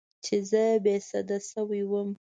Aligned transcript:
چې 0.23 0.35
زه 0.49 0.63
بې 0.83 0.95
سده 1.09 1.37
شوې 1.49 1.81
وم. 1.89 2.09